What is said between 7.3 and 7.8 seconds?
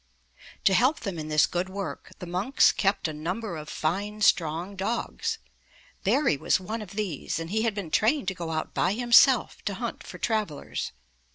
and he had